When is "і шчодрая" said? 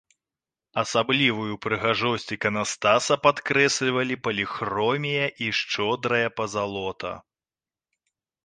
5.45-6.27